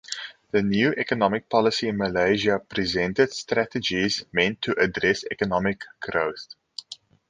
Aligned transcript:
The 0.49 0.63
New 0.63 0.95
Economic 0.97 1.47
Policy 1.47 1.89
in 1.89 1.97
Malaysia 1.99 2.57
presented 2.57 3.31
strategies 3.33 4.25
meant 4.33 4.59
to 4.63 4.71
address 4.79 5.23
economic 5.29 5.83
growth. 5.99 6.55